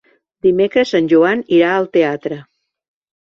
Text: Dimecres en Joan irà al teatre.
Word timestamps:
Dimecres 0.45 0.93
en 0.99 1.09
Joan 1.11 1.43
irà 1.57 1.69
al 1.73 1.87
teatre. 1.97 2.39